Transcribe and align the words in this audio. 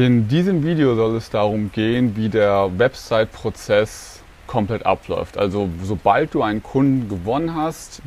In 0.00 0.28
diesem 0.28 0.62
Video 0.62 0.94
soll 0.94 1.16
es 1.16 1.28
darum 1.28 1.72
gehen, 1.72 2.14
wie 2.14 2.28
der 2.28 2.70
Website-Prozess 2.78 4.20
komplett 4.46 4.86
abläuft. 4.86 5.36
Also 5.36 5.68
sobald 5.82 6.34
du 6.34 6.42
einen 6.44 6.62
Kunden 6.62 7.08
gewonnen 7.08 7.56
hast, 7.56 8.00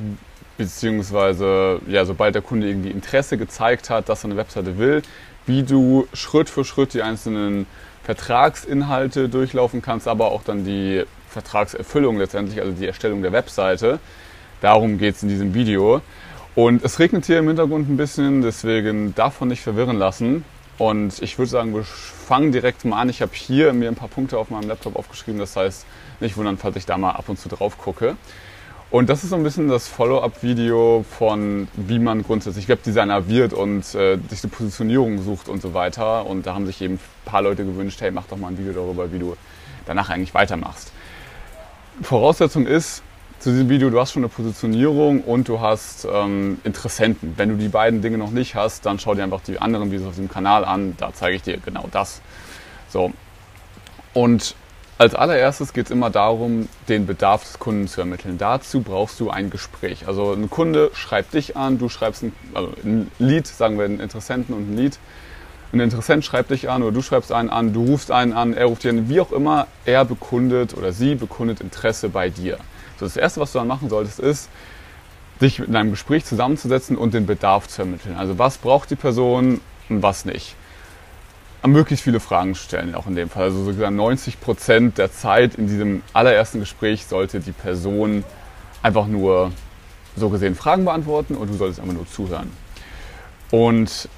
beziehungsweise 0.57 1.81
ja, 1.87 2.05
sobald 2.05 2.33
der 2.33 2.43
Kunde 2.43 2.69
irgendwie 2.69 2.91
Interesse 2.91 3.37
gezeigt 3.37 3.89
hat, 3.89 4.07
dass 4.07 4.23
er 4.23 4.29
eine 4.29 4.37
Webseite 4.37 4.77
will, 4.77 5.01
wie 5.45 5.63
du 5.63 6.07
Schritt 6.13 6.49
für 6.49 6.63
Schritt 6.63 6.93
die 6.93 7.01
einzelnen 7.01 7.65
Vertragsinhalte 8.03 9.27
durchlaufen 9.27 9.81
kannst, 9.81 10.07
aber 10.07 10.31
auch 10.31 10.43
dann 10.43 10.63
die 10.63 11.03
Vertragserfüllung 11.27 12.17
letztendlich, 12.17 12.61
also 12.61 12.71
die 12.71 12.87
Erstellung 12.87 13.21
der 13.21 13.33
Webseite. 13.33 13.99
Darum 14.61 14.97
geht 14.97 15.15
es 15.15 15.23
in 15.23 15.27
diesem 15.27 15.53
Video. 15.53 15.99
Und 16.55 16.85
es 16.85 16.99
regnet 16.99 17.25
hier 17.25 17.39
im 17.39 17.47
Hintergrund 17.47 17.89
ein 17.89 17.97
bisschen, 17.97 18.41
deswegen 18.43 19.13
davon 19.13 19.49
nicht 19.49 19.61
verwirren 19.61 19.97
lassen. 19.97 20.45
Und 20.77 21.21
ich 21.21 21.37
würde 21.37 21.49
sagen, 21.49 21.75
wir 21.75 21.83
fangen 21.83 22.51
direkt 22.51 22.85
mal 22.85 22.99
an. 22.99 23.09
Ich 23.09 23.21
habe 23.21 23.31
hier 23.33 23.73
mir 23.73 23.89
ein 23.89 23.95
paar 23.95 24.07
Punkte 24.07 24.37
auf 24.37 24.49
meinem 24.49 24.67
Laptop 24.67 24.95
aufgeschrieben. 24.95 25.39
Das 25.39 25.55
heißt, 25.55 25.85
nicht 26.19 26.37
wundern, 26.37 26.57
falls 26.57 26.75
ich 26.75 26.85
da 26.85 26.97
mal 26.97 27.11
ab 27.11 27.29
und 27.29 27.39
zu 27.39 27.49
drauf 27.49 27.77
gucke. 27.77 28.15
Und 28.91 29.09
das 29.09 29.23
ist 29.23 29.29
so 29.29 29.37
ein 29.37 29.43
bisschen 29.43 29.69
das 29.69 29.87
Follow-up-Video 29.87 31.05
von, 31.17 31.69
wie 31.75 31.97
man 31.97 32.23
grundsätzlich 32.23 32.67
Webdesigner 32.67 33.29
wird 33.29 33.53
und 33.53 33.95
äh, 33.95 34.17
sich 34.29 34.43
eine 34.43 34.51
Positionierung 34.51 35.21
sucht 35.23 35.47
und 35.47 35.61
so 35.61 35.73
weiter. 35.73 36.25
Und 36.25 36.45
da 36.45 36.55
haben 36.55 36.65
sich 36.65 36.81
eben 36.81 36.95
ein 36.95 36.99
paar 37.23 37.41
Leute 37.41 37.63
gewünscht, 37.63 38.01
hey, 38.01 38.11
mach 38.11 38.25
doch 38.25 38.37
mal 38.37 38.49
ein 38.49 38.57
Video 38.57 38.73
darüber, 38.73 39.13
wie 39.13 39.19
du 39.19 39.37
danach 39.85 40.09
eigentlich 40.09 40.33
weitermachst. 40.33 40.91
Voraussetzung 42.01 42.65
ist, 42.65 43.01
zu 43.41 43.49
diesem 43.49 43.69
Video, 43.69 43.89
du 43.89 43.99
hast 43.99 44.11
schon 44.11 44.21
eine 44.21 44.29
Positionierung 44.29 45.21
und 45.21 45.47
du 45.47 45.59
hast 45.59 46.07
ähm, 46.11 46.59
Interessenten. 46.63 47.33
Wenn 47.37 47.49
du 47.49 47.55
die 47.55 47.69
beiden 47.69 48.03
Dinge 48.03 48.19
noch 48.19 48.29
nicht 48.29 48.53
hast, 48.53 48.85
dann 48.85 48.99
schau 48.99 49.15
dir 49.15 49.23
einfach 49.23 49.41
die 49.41 49.59
anderen 49.59 49.91
Videos 49.91 50.09
auf 50.09 50.13
diesem 50.13 50.29
Kanal 50.29 50.63
an. 50.63 50.95
Da 50.97 51.11
zeige 51.11 51.37
ich 51.37 51.41
dir 51.41 51.57
genau 51.57 51.87
das. 51.91 52.21
So. 52.89 53.11
Und 54.13 54.53
als 54.99 55.15
allererstes 55.15 55.73
geht 55.73 55.85
es 55.85 55.91
immer 55.91 56.11
darum, 56.11 56.69
den 56.87 57.07
Bedarf 57.07 57.41
des 57.41 57.57
Kunden 57.57 57.87
zu 57.87 58.01
ermitteln. 58.01 58.37
Dazu 58.37 58.81
brauchst 58.81 59.19
du 59.19 59.31
ein 59.31 59.49
Gespräch. 59.49 60.07
Also 60.07 60.33
ein 60.33 60.51
Kunde 60.51 60.91
schreibt 60.93 61.33
dich 61.33 61.57
an, 61.57 61.79
du 61.79 61.89
schreibst 61.89 62.21
ein, 62.21 62.33
also 62.53 62.71
ein 62.83 63.09
Lied, 63.17 63.47
sagen 63.47 63.79
wir 63.79 63.85
einen 63.85 63.99
Interessenten 63.99 64.53
und 64.53 64.71
ein 64.71 64.77
Lied. 64.77 64.99
Ein 65.73 65.79
Interessent 65.79 66.23
schreibt 66.23 66.51
dich 66.51 66.69
an 66.69 66.83
oder 66.83 66.91
du 66.91 67.01
schreibst 67.01 67.31
einen 67.31 67.49
an, 67.49 67.73
du 67.73 67.85
rufst 67.85 68.11
einen 68.11 68.33
an, 68.33 68.53
er 68.53 68.67
ruft 68.67 68.83
dich 68.83 68.91
an, 68.91 69.09
wie 69.09 69.19
auch 69.19 69.31
immer, 69.31 69.65
er 69.85 70.05
bekundet 70.05 70.77
oder 70.77 70.91
sie 70.91 71.15
bekundet 71.15 71.59
Interesse 71.59 72.09
bei 72.09 72.29
dir. 72.29 72.59
Das 73.05 73.17
Erste, 73.17 73.39
was 73.39 73.51
du 73.51 73.59
dann 73.59 73.67
machen 73.67 73.89
solltest, 73.89 74.19
ist, 74.19 74.49
dich 75.41 75.59
in 75.59 75.75
einem 75.75 75.91
Gespräch 75.91 76.25
zusammenzusetzen 76.25 76.97
und 76.97 77.13
den 77.13 77.25
Bedarf 77.25 77.67
zu 77.67 77.81
ermitteln. 77.81 78.15
Also 78.15 78.37
was 78.37 78.57
braucht 78.57 78.91
die 78.91 78.95
Person 78.95 79.59
und 79.89 80.01
was 80.03 80.25
nicht. 80.25 80.55
Möglichst 81.65 82.03
viele 82.03 82.19
Fragen 82.19 82.55
stellen, 82.55 82.95
auch 82.95 83.05
in 83.05 83.15
dem 83.15 83.29
Fall. 83.29 83.43
Also 83.43 83.63
sogar 83.71 83.91
90 83.91 84.41
Prozent 84.41 84.97
der 84.97 85.11
Zeit 85.11 85.55
in 85.55 85.67
diesem 85.67 86.01
allerersten 86.13 86.59
Gespräch 86.59 87.05
sollte 87.05 87.39
die 87.39 87.51
Person 87.51 88.23
einfach 88.81 89.05
nur 89.05 89.51
so 90.15 90.29
gesehen 90.29 90.55
Fragen 90.55 90.85
beantworten 90.85 91.35
und 91.35 91.49
du 91.49 91.53
solltest 91.53 91.79
einfach 91.79 91.93
nur 91.93 92.07
zuhören. 92.07 92.51
Und 93.51 94.09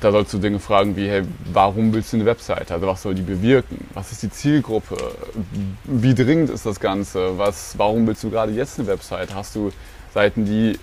da 0.00 0.12
sollst 0.12 0.32
du 0.32 0.38
Dinge 0.38 0.58
fragen 0.58 0.96
wie, 0.96 1.08
hey, 1.08 1.22
warum 1.52 1.92
willst 1.92 2.12
du 2.12 2.16
eine 2.16 2.26
Webseite? 2.26 2.74
Also 2.74 2.86
was 2.86 3.02
soll 3.02 3.14
die 3.14 3.22
bewirken? 3.22 3.86
Was 3.94 4.12
ist 4.12 4.22
die 4.22 4.30
Zielgruppe? 4.30 4.96
Wie 5.84 6.14
dringend 6.14 6.50
ist 6.50 6.66
das 6.66 6.80
Ganze? 6.80 7.38
Was, 7.38 7.74
warum 7.78 8.06
willst 8.06 8.22
du 8.24 8.30
gerade 8.30 8.52
jetzt 8.52 8.78
eine 8.78 8.88
Webseite? 8.88 9.34
Hast 9.34 9.54
du 9.56 9.72
Seiten, 10.14 10.44
die 10.44 10.78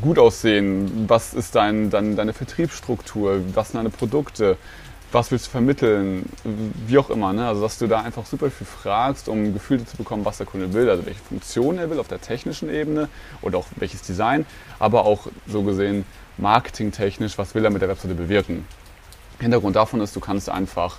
gut 0.00 0.18
aussehen? 0.18 1.04
Was 1.08 1.34
ist 1.34 1.54
dein, 1.54 1.90
dein, 1.90 2.16
deine 2.16 2.32
Vertriebsstruktur? 2.32 3.40
Was 3.54 3.70
sind 3.70 3.78
deine 3.78 3.90
Produkte? 3.90 4.56
Was 5.10 5.30
willst 5.30 5.46
du 5.46 5.50
vermitteln? 5.50 6.24
Wie 6.86 6.96
auch 6.98 7.10
immer. 7.10 7.32
Ne? 7.32 7.46
Also 7.46 7.62
dass 7.62 7.78
du 7.78 7.86
da 7.86 8.00
einfach 8.00 8.24
super 8.26 8.50
viel 8.50 8.66
fragst, 8.66 9.28
um 9.28 9.44
ein 9.44 9.52
Gefühl 9.52 9.84
zu 9.84 9.96
bekommen, 9.96 10.24
was 10.24 10.38
der 10.38 10.46
Kunde 10.46 10.72
will. 10.72 10.88
Also 10.88 11.04
welche 11.04 11.20
Funktion 11.20 11.78
er 11.78 11.90
will 11.90 11.98
auf 11.98 12.08
der 12.08 12.20
technischen 12.20 12.72
Ebene 12.72 13.08
oder 13.42 13.58
auch 13.58 13.66
welches 13.76 14.02
Design. 14.02 14.46
Aber 14.78 15.04
auch 15.04 15.26
so 15.46 15.62
gesehen, 15.62 16.04
marketingtechnisch, 16.38 17.38
was 17.38 17.54
will 17.54 17.64
er 17.64 17.70
mit 17.70 17.82
der 17.82 17.88
Webseite 17.88 18.14
bewirken. 18.14 18.66
Hintergrund 19.40 19.76
davon 19.76 20.00
ist, 20.00 20.14
du 20.14 20.20
kannst 20.20 20.48
einfach 20.48 20.98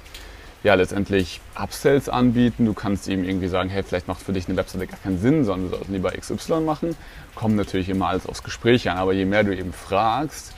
ja 0.63 0.73
letztendlich 0.75 1.41
Upsells 1.55 2.09
anbieten. 2.09 2.65
Du 2.65 2.73
kannst 2.73 3.07
ihm 3.07 3.23
irgendwie 3.23 3.47
sagen, 3.47 3.69
hey, 3.69 3.83
vielleicht 3.83 4.07
macht 4.07 4.21
für 4.21 4.33
dich 4.33 4.47
eine 4.47 4.57
Webseite 4.57 4.87
gar 4.87 4.99
keinen 4.99 5.19
Sinn, 5.19 5.43
sondern 5.43 5.69
du 5.69 5.77
sollst 5.77 5.89
lieber 5.89 6.11
XY 6.11 6.61
machen. 6.61 6.95
Kommt 7.35 7.55
natürlich 7.55 7.89
immer 7.89 8.07
alles 8.07 8.25
aufs 8.27 8.43
Gespräch 8.43 8.89
an, 8.89 8.97
aber 8.97 9.13
je 9.13 9.25
mehr 9.25 9.43
du 9.43 9.55
eben 9.55 9.73
fragst, 9.73 10.53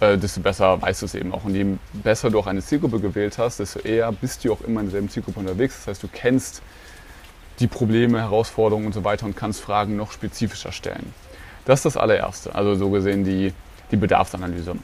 äh, 0.00 0.16
desto 0.16 0.40
besser 0.40 0.80
weißt 0.80 1.02
du 1.02 1.06
es 1.06 1.14
eben 1.14 1.32
auch. 1.32 1.44
Und 1.44 1.54
je 1.54 1.66
besser 1.92 2.30
du 2.30 2.38
auch 2.38 2.46
eine 2.46 2.62
Zielgruppe 2.62 3.00
gewählt 3.00 3.38
hast, 3.38 3.60
desto 3.60 3.80
eher 3.80 4.10
bist 4.12 4.44
du 4.44 4.52
auch 4.52 4.60
immer 4.60 4.80
in 4.80 4.86
derselben 4.86 5.10
Zielgruppe 5.10 5.40
unterwegs. 5.40 5.76
Das 5.78 5.88
heißt, 5.88 6.02
du 6.02 6.08
kennst 6.08 6.62
die 7.58 7.66
Probleme, 7.66 8.20
Herausforderungen 8.20 8.86
und 8.86 8.92
so 8.94 9.04
weiter 9.04 9.26
und 9.26 9.36
kannst 9.36 9.60
Fragen 9.60 9.96
noch 9.96 10.12
spezifischer 10.12 10.72
stellen. 10.72 11.12
Das 11.66 11.80
ist 11.80 11.84
das 11.84 11.96
allererste. 11.96 12.54
Also 12.54 12.74
so 12.74 12.90
gesehen 12.90 13.24
die 13.24 13.52
die 13.90 13.96
Bedarfsanalyse. 13.96 14.76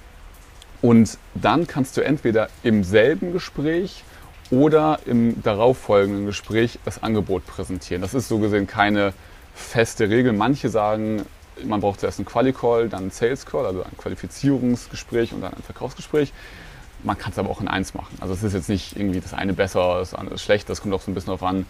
Und 0.83 1.19
dann 1.35 1.67
kannst 1.67 1.97
du 1.97 2.03
entweder 2.03 2.49
im 2.63 2.85
selben 2.85 3.33
Gespräch 3.33 4.05
oder 4.51 5.01
im 5.07 5.43
darauffolgenden 5.43 6.27
Gespräch 6.27 6.79
das 6.85 7.03
Angebot 7.03 7.47
präsentieren. 7.47 8.03
Das 8.03 8.15
ist 8.15 8.29
so 8.29 8.39
gesehen 8.39 8.67
keine 8.67 9.13
feste 9.55 10.09
Regel. 10.09 10.33
Manche 10.33 10.69
sagen, 10.69 11.25
man 11.65 11.81
braucht 11.81 12.01
zuerst 12.01 12.19
einen 12.19 12.27
Quali-Call, 12.27 12.89
dann 12.89 13.03
einen 13.03 13.11
Sales-Call, 13.11 13.67
also 13.67 13.83
ein 13.83 13.97
Qualifizierungsgespräch 13.97 15.33
und 15.33 15.41
dann 15.41 15.55
ein 15.55 15.63
Verkaufsgespräch. 15.63 16.33
Man 17.03 17.19
kann 17.19 17.33
es 17.33 17.39
aber 17.39 17.51
auch 17.51 17.61
in 17.61 17.69
eins 17.69 17.95
machen. 17.95 18.17
Also 18.21 18.35
es 18.35 18.43
ist 18.43 18.53
jetzt 18.53 18.69
nicht 18.69 18.97
irgendwie 18.97 19.21
das 19.21 19.35
eine 19.35 19.53
besser, 19.53 19.99
das 19.99 20.15
andere 20.15 20.39
schlecht. 20.39 20.69
Das 20.69 20.83
kommt 20.83 20.95
auch 20.95 21.01
so 21.01 21.11
ein 21.11 21.15
bisschen 21.15 21.29
darauf 21.29 21.43
an, 21.43 21.67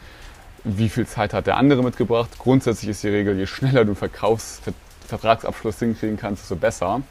wie 0.64 0.88
viel 0.88 1.06
Zeit 1.06 1.32
hat 1.32 1.47
der 1.47 1.56
andere 1.56 1.82
mitgebracht. 1.82 2.30
Grundsätzlich 2.38 2.91
ist 2.91 3.03
die 3.03 3.08
Regel, 3.08 3.38
je 3.38 3.47
schneller 3.47 3.84
du 3.84 3.94
Verkaufs 3.94 4.60
Vertragsabschluss 5.06 5.78
hinkriegen 5.78 6.17
kannst, 6.17 6.43
desto 6.43 6.56
besser. 6.56 7.03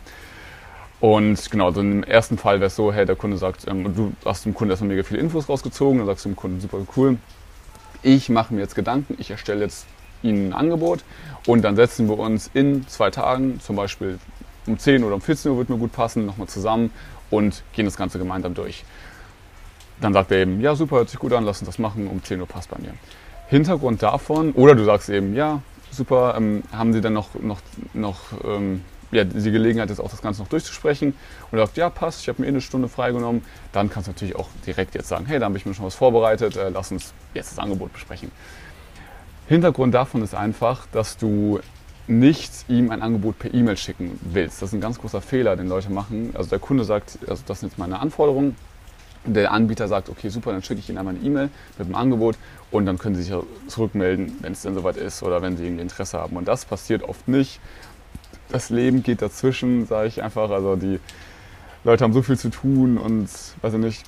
Und 1.00 1.52
genau, 1.52 1.68
also 1.68 1.82
im 1.82 2.04
ersten 2.04 2.38
Fall 2.38 2.60
wäre 2.60 2.68
es 2.68 2.76
so, 2.76 2.94
hey, 2.94 3.06
der 3.06 3.16
Kunde 3.16 3.38
sagt, 3.38 3.68
ähm, 3.68 3.96
du 3.96 4.14
hast 4.24 4.46
dem 4.46 4.54
Kunden 4.54 4.72
erstmal 4.72 4.90
mega 4.90 5.04
viele 5.04 5.20
Infos 5.20 5.50
rausgezogen, 5.50 5.98
dann 6.00 6.08
sagst 6.08 6.26
du 6.26 6.30
dem 6.30 6.36
Kunden, 6.36 6.62
super 6.62 6.80
cool, 6.96 7.18
ich 8.02 8.30
mache 8.30 8.54
mir 8.54 8.62
jetzt 8.62 8.76
Gedanken, 8.76 9.16
ich 9.20 9.32
erstelle 9.32 9.62
jetzt 9.62 9.86
Ihnen 10.24 10.50
ein 10.50 10.54
Angebot 10.54 11.04
und 11.46 11.64
dann 11.64 11.76
setzen 11.76 12.08
wir 12.08 12.18
uns 12.18 12.50
in 12.54 12.88
zwei 12.88 13.12
Tagen, 13.12 13.60
zum 13.60 13.76
Beispiel 13.76 14.20
um 14.66 14.80
10 14.80 15.04
oder 15.04 15.16
um 15.16 15.22
14 15.22 15.52
Uhr 15.52 15.58
wird 15.58 15.70
mir 15.70 15.78
gut 15.78 15.92
passen, 15.92 16.26
nochmal 16.26 16.48
zusammen 16.48 16.92
und 17.30 17.64
gehen 17.74 17.86
das 17.86 17.98
Ganze 17.98 18.18
gemeinsam 18.18 18.54
durch. 18.54 18.84
Dann 20.02 20.14
sagt 20.14 20.32
er 20.32 20.40
eben, 20.40 20.62
ja 20.62 20.76
super, 20.76 20.98
hört 20.98 21.10
sich 21.10 21.20
gut 21.20 21.34
an, 21.34 21.46
lass 21.46 21.60
uns 21.60 21.68
das 21.68 21.80
machen, 21.80 22.08
um 22.08 22.24
10 22.24 22.40
Uhr 22.40 22.48
passt 22.48 22.70
bei 22.70 22.78
mir. 22.80 22.94
Hintergrund 23.48 24.02
davon, 24.02 24.52
oder 24.54 24.76
du 24.76 24.84
sagst 24.84 25.10
eben, 25.10 25.36
ja, 25.36 25.62
super. 25.96 26.36
Ähm, 26.38 26.64
haben 26.72 26.94
Sie 26.94 27.02
dann 27.02 27.14
noch, 27.14 27.30
noch, 27.36 27.60
noch 27.94 28.20
ähm, 28.44 28.82
ja, 29.12 29.24
die 29.24 29.52
Gelegenheit, 29.52 29.90
jetzt 29.90 30.00
auch 30.00 30.10
das 30.10 30.22
Ganze 30.22 30.42
noch 30.42 30.50
durchzusprechen? 30.50 31.14
Und 31.52 31.58
er 31.58 31.66
sagt, 31.66 31.78
ja, 31.78 31.90
passt, 31.90 32.22
ich 32.22 32.30
habe 32.30 32.42
mir 32.42 32.48
eh 32.48 32.50
eine 32.50 32.62
Stunde 32.62 32.88
freigenommen. 32.88 33.44
Dann 33.72 33.90
kannst 33.90 34.08
du 34.08 34.12
natürlich 34.12 34.36
auch 34.36 34.50
direkt 34.66 34.96
jetzt 34.96 35.08
sagen, 35.08 35.26
hey, 35.26 35.40
da 35.40 35.46
habe 35.46 35.58
ich 35.58 35.66
mir 35.66 35.74
schon 35.74 35.86
was 35.86 35.96
vorbereitet, 35.96 36.56
äh, 36.58 36.70
lass 36.70 36.92
uns 36.92 37.14
jetzt 37.34 37.52
das 37.52 37.60
Angebot 37.60 37.94
besprechen. 37.94 38.32
Hintergrund 39.48 39.94
davon 39.94 40.24
ist 40.24 40.34
einfach, 40.34 40.88
dass 40.92 41.18
du 41.18 41.60
nicht 42.08 42.52
ihm 42.68 42.92
ein 42.92 43.02
Angebot 43.02 43.40
per 43.40 43.54
E-Mail 43.54 43.78
schicken 43.78 44.20
willst. 44.22 44.62
Das 44.62 44.70
ist 44.70 44.74
ein 44.74 44.82
ganz 44.82 45.00
großer 45.00 45.22
Fehler, 45.22 45.56
den 45.56 45.68
Leute 45.68 45.92
machen. 45.92 46.32
Also 46.36 46.50
der 46.50 46.60
Kunde 46.60 46.84
sagt, 46.84 47.20
also 47.28 47.44
das 47.46 47.60
sind 47.60 47.70
jetzt 47.70 47.80
meine 47.80 48.00
Anforderungen 48.00 48.56
der 49.26 49.52
Anbieter 49.52 49.88
sagt, 49.88 50.10
okay, 50.10 50.30
super, 50.30 50.52
dann 50.52 50.62
schicke 50.62 50.80
ich 50.80 50.90
Ihnen 50.90 50.98
einmal 50.98 51.16
eine 51.16 51.24
E-Mail 51.24 51.50
mit 51.78 51.88
dem 51.88 51.96
Angebot 51.96 52.38
und 52.72 52.86
dann 52.86 52.98
können 52.98 53.16
Sie 53.16 53.24
sich 53.24 53.34
zurückmelden, 53.68 54.38
wenn 54.42 54.54
es 54.54 54.62
denn 54.62 54.76
soweit 54.76 54.98
ist 54.98 55.24
oder 55.24 55.42
wenn 55.42 55.58
Sie 55.58 55.66
irgendwie 55.66 55.84
Interesse 55.84 56.20
haben. 56.20 56.38
Und 56.38 56.48
das 56.48 56.66
passiert 56.66 57.04
oft 57.04 57.28
nicht. 57.28 57.60
Das 58.50 58.70
Leben 58.70 59.04
geht 59.04 59.22
dazwischen, 59.22 59.86
sage 59.86 60.08
ich 60.08 60.22
einfach. 60.22 60.50
Also 60.52 60.76
die 60.76 61.00
Leute 61.84 62.04
haben 62.04 62.14
so 62.14 62.22
viel 62.22 62.38
zu 62.38 62.50
tun 62.50 62.98
und, 62.98 63.30
weiß 63.62 63.74
ich 63.74 63.80
nicht, 63.80 64.06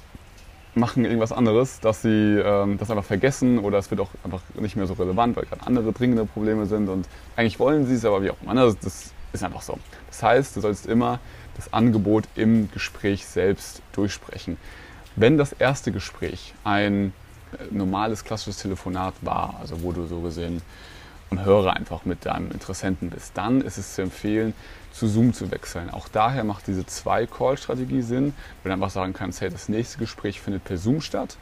machen 0.77 1.05
irgendwas 1.05 1.31
anderes, 1.31 1.79
dass 1.79 2.01
sie 2.01 2.39
ähm, 2.43 2.77
das 2.77 2.89
einfach 2.89 3.03
vergessen 3.03 3.59
oder 3.59 3.77
es 3.77 3.89
wird 3.89 3.99
auch 3.99 4.09
einfach 4.23 4.41
nicht 4.59 4.75
mehr 4.75 4.87
so 4.87 4.93
relevant, 4.93 5.35
weil 5.35 5.45
gerade 5.45 5.65
andere 5.65 5.91
dringende 5.91 6.25
Probleme 6.25 6.65
sind 6.65 6.87
und 6.87 7.07
eigentlich 7.35 7.59
wollen 7.59 7.85
sie 7.87 7.95
es, 7.95 8.05
aber 8.05 8.21
wie 8.23 8.29
auch 8.29 8.37
immer. 8.43 8.53
Das, 8.53 8.73
ne, 8.73 8.79
das 8.83 9.11
ist 9.33 9.43
einfach 9.43 9.61
so. 9.61 9.77
Das 10.07 10.23
heißt, 10.23 10.55
du 10.55 10.61
sollst 10.61 10.85
immer 10.85 11.19
das 11.55 11.73
Angebot 11.73 12.25
im 12.35 12.71
Gespräch 12.71 13.25
selbst 13.25 13.81
durchsprechen. 13.93 14.57
Wenn 15.19 15.39
das 15.39 15.51
erste 15.51 15.91
Gespräch 15.91 16.53
ein 16.63 17.11
äh, 17.51 17.73
normales 17.75 18.23
klassisches 18.23 18.61
Telefonat 18.61 19.15
war, 19.21 19.55
also 19.59 19.81
wo 19.81 19.91
du 19.91 20.05
so 20.05 20.21
gesehen 20.21 20.61
am 21.31 21.43
Hörer 21.43 21.75
einfach 21.75 22.05
mit 22.05 22.23
deinem 22.27 22.51
Interessenten 22.51 23.09
bist, 23.09 23.31
dann 23.33 23.61
ist 23.61 23.79
es 23.79 23.95
zu 23.95 24.03
empfehlen, 24.03 24.53
zu 24.91 25.07
Zoom 25.07 25.33
zu 25.33 25.49
wechseln. 25.49 25.89
Auch 25.89 26.07
daher 26.07 26.43
macht 26.43 26.67
diese 26.67 26.85
Zwei-Call-Strategie 26.85 28.03
Sinn, 28.03 28.35
wenn 28.61 28.69
du 28.69 28.73
einfach 28.73 28.91
sagen 28.91 29.13
kannst, 29.13 29.41
hey, 29.41 29.49
das 29.49 29.69
nächste 29.69 29.97
Gespräch 29.97 30.39
findet 30.39 30.63
per 30.63 30.77
Zoom 30.77 31.01
statt. 31.01 31.37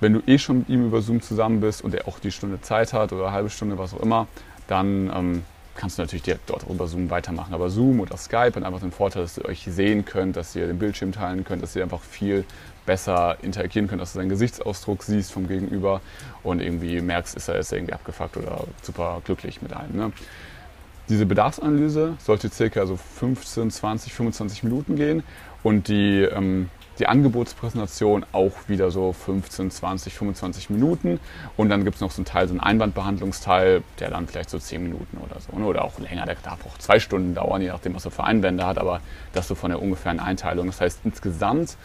Wenn 0.00 0.14
du 0.14 0.20
eh 0.26 0.38
schon 0.38 0.58
mit 0.58 0.68
ihm 0.68 0.84
über 0.84 1.02
Zoom 1.02 1.22
zusammen 1.22 1.60
bist 1.60 1.82
und 1.82 1.94
er 1.94 2.08
auch 2.08 2.18
die 2.18 2.32
Stunde 2.32 2.60
Zeit 2.62 2.92
hat 2.92 3.12
oder 3.12 3.26
eine 3.26 3.32
halbe 3.32 3.50
Stunde, 3.50 3.78
was 3.78 3.94
auch 3.94 4.00
immer, 4.00 4.26
dann 4.66 5.08
ähm, 5.14 5.44
kannst 5.74 5.98
du 5.98 6.02
natürlich 6.02 6.22
direkt 6.22 6.48
dort 6.48 6.64
über 6.68 6.86
Zoom 6.86 7.10
weitermachen. 7.10 7.54
Aber 7.54 7.70
Zoom 7.70 8.00
oder 8.00 8.16
Skype 8.16 8.52
hat 8.54 8.62
einfach 8.62 8.80
den 8.80 8.92
Vorteil, 8.92 9.22
dass 9.22 9.38
ihr 9.38 9.44
euch 9.44 9.64
sehen 9.68 10.04
könnt, 10.04 10.36
dass 10.36 10.54
ihr 10.54 10.66
den 10.66 10.78
Bildschirm 10.78 11.12
teilen 11.12 11.44
könnt, 11.44 11.62
dass 11.62 11.74
ihr 11.76 11.82
einfach 11.82 12.00
viel 12.02 12.44
besser 12.86 13.36
interagieren 13.42 13.88
könnt, 13.88 14.02
dass 14.02 14.12
du 14.12 14.18
seinen 14.18 14.28
Gesichtsausdruck 14.28 15.02
siehst 15.02 15.32
vom 15.32 15.46
Gegenüber 15.46 16.00
und 16.42 16.60
irgendwie 16.60 17.00
merkst, 17.00 17.36
ist 17.36 17.48
er 17.48 17.56
jetzt 17.56 17.72
irgendwie 17.72 17.92
abgefuckt 17.92 18.36
oder 18.36 18.64
super 18.82 19.22
glücklich 19.24 19.62
mit 19.62 19.72
einem. 19.72 19.96
Ne? 19.96 20.12
Diese 21.08 21.26
Bedarfsanalyse 21.26 22.14
sollte 22.18 22.48
circa 22.48 22.86
so 22.86 22.96
15, 22.96 23.70
20, 23.70 24.12
25 24.12 24.62
Minuten 24.64 24.96
gehen 24.96 25.22
und 25.62 25.88
die 25.88 26.22
ähm, 26.22 26.68
die 27.02 27.08
Angebotspräsentation 27.08 28.24
auch 28.30 28.52
wieder 28.68 28.92
so 28.92 29.12
15, 29.12 29.72
20, 29.72 30.14
25 30.14 30.70
Minuten. 30.70 31.18
Und 31.56 31.68
dann 31.68 31.82
gibt 31.82 31.96
es 31.96 32.00
noch 32.00 32.12
so 32.12 32.18
einen 32.18 32.26
Teil, 32.26 32.46
so 32.46 32.52
einen 32.52 32.60
Einwandbehandlungsteil, 32.60 33.82
der 33.98 34.10
dann 34.10 34.28
vielleicht 34.28 34.50
so 34.50 34.58
10 34.60 34.80
Minuten 34.80 35.16
oder 35.16 35.40
so. 35.40 35.58
Ne? 35.58 35.66
Oder 35.66 35.82
auch 35.82 35.98
länger, 35.98 36.26
der 36.26 36.36
darf 36.36 36.64
auch 36.64 36.78
zwei 36.78 37.00
Stunden 37.00 37.34
dauern, 37.34 37.60
je 37.60 37.68
nachdem, 37.70 37.96
was 37.96 38.04
er 38.04 38.12
für 38.12 38.22
Einwände 38.22 38.64
hat. 38.64 38.78
Aber 38.78 39.00
das 39.32 39.48
so 39.48 39.56
von 39.56 39.70
der 39.70 39.82
ungefähren 39.82 40.20
Einteilung. 40.20 40.68
Das 40.68 40.80
heißt, 40.80 41.00
insgesamt 41.02 41.76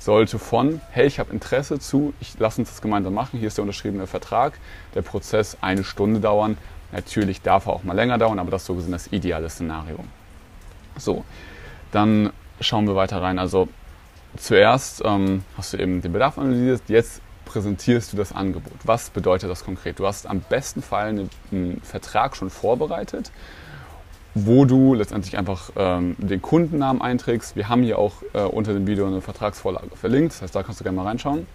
sollte 0.00 0.40
von, 0.40 0.80
hey, 0.90 1.06
ich 1.06 1.20
habe 1.20 1.32
Interesse 1.32 1.78
zu, 1.78 2.12
ich 2.18 2.34
lass 2.40 2.58
uns 2.58 2.68
das 2.70 2.82
gemeinsam 2.82 3.14
machen, 3.14 3.38
hier 3.38 3.46
ist 3.46 3.56
der 3.56 3.62
unterschriebene 3.62 4.08
Vertrag, 4.08 4.54
der 4.96 5.02
Prozess 5.02 5.56
eine 5.60 5.84
Stunde 5.84 6.18
dauern. 6.18 6.58
Natürlich 6.90 7.42
darf 7.42 7.66
er 7.66 7.74
auch 7.74 7.84
mal 7.84 7.94
länger 7.94 8.18
dauern, 8.18 8.40
aber 8.40 8.50
das 8.50 8.62
ist 8.62 8.66
so 8.66 8.74
gesehen 8.74 8.90
das 8.90 9.06
ideale 9.12 9.48
Szenario. 9.48 10.00
So, 10.96 11.24
dann 11.92 12.32
schauen 12.60 12.88
wir 12.88 12.96
weiter 12.96 13.22
rein. 13.22 13.38
Also 13.38 13.68
zuerst 14.36 15.02
ähm, 15.04 15.44
hast 15.56 15.72
du 15.72 15.78
eben 15.78 16.02
den 16.02 16.12
Bedarf 16.12 16.38
analysiert, 16.38 16.82
jetzt 16.88 17.20
präsentierst 17.44 18.12
du 18.12 18.16
das 18.16 18.32
Angebot. 18.32 18.72
Was 18.84 19.10
bedeutet 19.10 19.50
das 19.50 19.64
konkret? 19.64 19.98
Du 19.98 20.06
hast 20.06 20.26
am 20.26 20.40
besten 20.40 20.82
Fall 20.82 21.08
einen, 21.08 21.30
einen 21.52 21.80
Vertrag 21.82 22.36
schon 22.36 22.50
vorbereitet, 22.50 23.30
wo 24.34 24.64
du 24.64 24.94
letztendlich 24.94 25.38
einfach 25.38 25.70
ähm, 25.76 26.16
den 26.18 26.42
Kundennamen 26.42 27.00
einträgst. 27.00 27.54
Wir 27.54 27.68
haben 27.68 27.82
hier 27.82 27.98
auch 27.98 28.14
äh, 28.32 28.40
unter 28.40 28.72
dem 28.72 28.86
Video 28.86 29.06
eine 29.06 29.20
Vertragsvorlage 29.20 29.94
verlinkt, 29.96 30.32
das 30.32 30.42
heißt, 30.42 30.54
da 30.54 30.62
kannst 30.62 30.80
du 30.80 30.84
gerne 30.84 30.96
mal 30.96 31.06
reinschauen. 31.06 31.46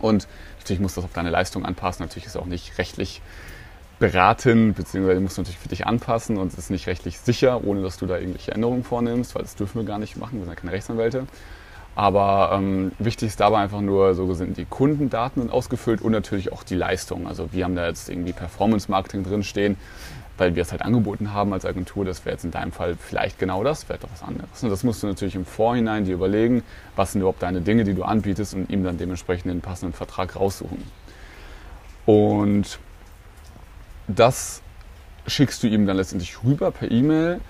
Und 0.00 0.28
natürlich 0.58 0.80
musst 0.80 0.96
du 0.96 1.00
das 1.00 1.08
auf 1.08 1.14
deine 1.14 1.30
Leistung 1.30 1.64
anpassen. 1.64 2.04
Natürlich 2.04 2.26
ist 2.26 2.34
es 2.34 2.40
auch 2.40 2.46
nicht 2.46 2.76
rechtlich 2.78 3.22
beraten, 3.98 4.74
beziehungsweise 4.74 5.20
musst 5.20 5.38
du 5.38 5.42
natürlich 5.42 5.58
für 5.58 5.68
dich 5.68 5.86
anpassen 5.86 6.36
und 6.36 6.52
es 6.52 6.58
ist 6.58 6.70
nicht 6.70 6.86
rechtlich 6.88 7.18
sicher, 7.20 7.64
ohne 7.64 7.80
dass 7.80 7.96
du 7.96 8.06
da 8.06 8.18
irgendwelche 8.18 8.52
Änderungen 8.52 8.84
vornimmst, 8.84 9.34
weil 9.34 9.42
das 9.42 9.54
dürfen 9.54 9.80
wir 9.80 9.86
gar 9.86 9.98
nicht 9.98 10.16
machen, 10.16 10.38
wir 10.38 10.40
sind 10.40 10.50
ja 10.50 10.60
keine 10.60 10.72
Rechtsanwälte. 10.72 11.26
Aber 11.96 12.50
ähm, 12.54 12.92
wichtig 12.98 13.28
ist 13.28 13.40
dabei 13.40 13.58
einfach 13.58 13.80
nur, 13.80 14.14
so 14.14 14.32
sind 14.34 14.56
die 14.56 14.64
Kundendaten 14.64 15.42
sind 15.42 15.52
ausgefüllt 15.52 16.02
und 16.02 16.12
natürlich 16.12 16.52
auch 16.52 16.64
die 16.64 16.74
Leistung. 16.74 17.28
Also 17.28 17.52
wir 17.52 17.64
haben 17.64 17.76
da 17.76 17.86
jetzt 17.86 18.08
irgendwie 18.08 18.32
Performance 18.32 18.90
Marketing 18.90 19.22
drinstehen, 19.22 19.76
weil 20.36 20.56
wir 20.56 20.62
es 20.62 20.72
halt 20.72 20.82
angeboten 20.82 21.32
haben 21.32 21.52
als 21.52 21.64
Agentur. 21.64 22.04
Das 22.04 22.24
wäre 22.24 22.34
jetzt 22.34 22.44
in 22.44 22.50
deinem 22.50 22.72
Fall 22.72 22.96
vielleicht 22.98 23.38
genau 23.38 23.62
das, 23.62 23.88
wäre 23.88 24.00
doch 24.00 24.08
was 24.12 24.22
anderes. 24.22 24.62
Und 24.62 24.70
das 24.70 24.82
musst 24.82 25.04
du 25.04 25.06
natürlich 25.06 25.36
im 25.36 25.44
Vorhinein 25.44 26.04
dir 26.04 26.14
überlegen, 26.14 26.64
was 26.96 27.12
sind 27.12 27.20
überhaupt 27.20 27.42
deine 27.42 27.60
Dinge, 27.60 27.84
die 27.84 27.94
du 27.94 28.02
anbietest 28.02 28.54
und 28.54 28.70
ihm 28.70 28.82
dann 28.82 28.98
dementsprechend 28.98 29.52
den 29.52 29.60
passenden 29.60 29.94
Vertrag 29.94 30.34
raussuchen. 30.34 30.82
Und 32.06 32.80
das 34.08 34.62
schickst 35.28 35.62
du 35.62 35.68
ihm 35.68 35.86
dann 35.86 35.96
letztendlich 35.96 36.42
rüber 36.42 36.72
per 36.72 36.90
E-Mail 36.90 37.40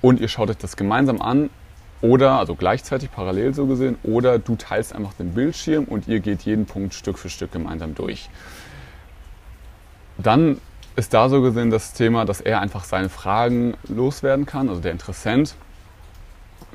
und 0.00 0.20
ihr 0.20 0.28
schaut 0.28 0.48
euch 0.48 0.56
das 0.56 0.76
gemeinsam 0.76 1.20
an 1.20 1.50
oder, 2.02 2.38
also 2.38 2.54
gleichzeitig 2.54 3.10
parallel 3.10 3.54
so 3.54 3.66
gesehen, 3.66 3.96
oder 4.02 4.38
du 4.38 4.56
teilst 4.56 4.94
einfach 4.94 5.12
den 5.14 5.34
Bildschirm 5.34 5.84
und 5.84 6.08
ihr 6.08 6.20
geht 6.20 6.42
jeden 6.42 6.66
Punkt 6.66 6.94
Stück 6.94 7.18
für 7.18 7.28
Stück 7.28 7.52
gemeinsam 7.52 7.94
durch. 7.94 8.30
Dann 10.18 10.58
ist 10.96 11.14
da 11.14 11.28
so 11.28 11.40
gesehen 11.42 11.70
das 11.70 11.92
Thema, 11.92 12.24
dass 12.24 12.40
er 12.40 12.60
einfach 12.60 12.84
seine 12.84 13.08
Fragen 13.08 13.74
loswerden 13.88 14.46
kann, 14.46 14.68
also 14.68 14.80
der 14.80 14.92
Interessent, 14.92 15.54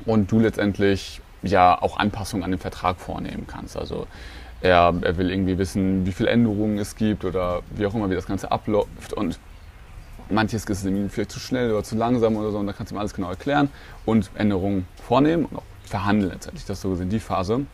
und 0.04 0.30
du 0.30 0.38
letztendlich 0.38 1.20
ja 1.42 1.80
auch 1.80 1.98
Anpassungen 1.98 2.44
an 2.44 2.50
den 2.50 2.60
Vertrag 2.60 2.98
vornehmen 2.98 3.46
kannst. 3.46 3.76
Also 3.76 4.06
er, 4.60 4.94
er 5.00 5.16
will 5.16 5.30
irgendwie 5.30 5.58
wissen, 5.58 6.06
wie 6.06 6.12
viele 6.12 6.30
Änderungen 6.30 6.78
es 6.78 6.96
gibt 6.96 7.24
oder 7.24 7.62
wie 7.70 7.86
auch 7.86 7.94
immer, 7.94 8.10
wie 8.10 8.14
das 8.14 8.26
Ganze 8.26 8.50
abläuft 8.50 9.12
und 9.12 9.38
manches 10.30 10.64
ist 10.64 10.84
ihm 10.84 11.10
vielleicht 11.10 11.30
zu 11.30 11.40
schnell 11.40 11.70
oder 11.70 11.84
zu 11.84 11.96
langsam 11.96 12.36
oder 12.36 12.50
so 12.50 12.58
und 12.58 12.66
da 12.66 12.72
kannst 12.72 12.90
du 12.90 12.96
ihm 12.96 12.98
alles 12.98 13.14
genau 13.14 13.30
erklären 13.30 13.70
und 14.04 14.30
Änderungen 14.34 14.86
vornehmen 15.06 15.46
und 15.46 15.58
auch 15.58 15.62
verhandeln 15.84 16.32
letztendlich. 16.32 16.64
Das 16.64 16.78
ist 16.78 16.82
so 16.82 16.90
gesehen 16.90 17.08
die 17.08 17.20
Phase. 17.20 17.66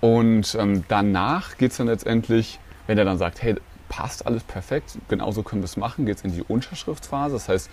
Und 0.00 0.56
ähm, 0.58 0.84
danach 0.88 1.56
geht 1.56 1.72
es 1.72 1.78
dann 1.78 1.88
letztendlich, 1.88 2.60
wenn 2.86 2.98
er 2.98 3.04
dann 3.04 3.18
sagt, 3.18 3.42
hey, 3.42 3.56
passt 3.88 4.26
alles 4.26 4.44
perfekt, 4.44 4.98
genauso 5.08 5.42
können 5.42 5.62
wir 5.62 5.66
es 5.66 5.76
machen, 5.76 6.06
geht 6.06 6.18
es 6.18 6.24
in 6.24 6.32
die 6.32 6.42
Unterschriftsphase. 6.42 7.34
Das 7.34 7.48
heißt, 7.48 7.70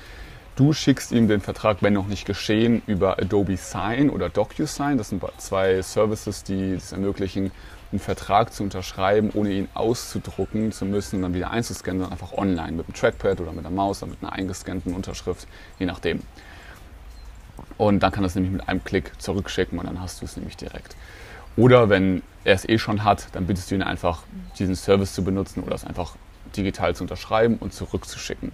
du 0.56 0.74
schickst 0.74 1.12
ihm 1.12 1.28
den 1.28 1.42
Vertrag, 1.42 1.78
wenn 1.82 1.94
noch 1.94 2.08
nicht 2.08 2.26
geschehen, 2.26 2.82
über 2.88 3.20
Adobe 3.20 3.58
Sign 3.58 4.10
oder 4.10 4.30
DocuSign. 4.30 4.98
Das 4.98 5.10
sind 5.10 5.24
zwei 5.38 5.82
Services, 5.82 6.44
die 6.44 6.74
es 6.74 6.92
ermöglichen, 6.92 7.52
einen 7.92 8.00
Vertrag 8.00 8.54
zu 8.54 8.64
unterschreiben, 8.64 9.32
ohne 9.34 9.52
ihn 9.52 9.68
auszudrucken 9.74 10.72
zu 10.72 10.86
müssen 10.86 11.18
und 11.18 11.22
dann 11.24 11.34
wieder 11.34 11.52
einzuscannen, 11.52 12.02
sondern 12.02 12.14
einfach 12.14 12.38
online 12.38 12.72
mit 12.72 12.88
einem 12.88 12.94
Trackpad 12.94 13.40
oder 13.42 13.54
mit 13.54 13.64
der 13.64 13.72
Maus 13.72 14.02
oder 14.02 14.12
mit 14.12 14.24
einer 14.24 14.34
eingescannten 14.34 14.94
Unterschrift, 14.94 15.48
je 15.80 15.86
nachdem. 15.86 16.22
Und 17.78 18.02
dann 18.02 18.12
kann 18.12 18.24
das 18.24 18.36
nämlich 18.36 18.52
mit 18.52 18.68
einem 18.68 18.84
Klick 18.84 19.12
zurückschicken 19.22 19.78
und 19.80 19.86
dann 19.86 20.02
hast 20.02 20.22
du 20.22 20.26
es 20.26 20.36
nämlich 20.36 20.58
direkt. 20.58 20.96
Oder 21.58 21.90
wenn 21.90 22.22
er 22.44 22.56
es 22.56 22.68
eh 22.68 22.78
schon 22.78 23.04
hat, 23.04 23.28
dann 23.34 23.48
bittest 23.48 23.72
du 23.72 23.76
ihn 23.76 23.84
einfach, 23.84 24.24
diesen 24.60 24.76
Service 24.76 25.14
zu 25.14 25.24
benutzen 25.24 25.64
oder 25.64 25.76
es 25.76 25.86
einfach 25.86 26.16
digital 26.56 26.96
zu 26.96 27.04
unterschreiben 27.04 27.58
und 27.58 27.74
zurückzuschicken. 27.74 28.52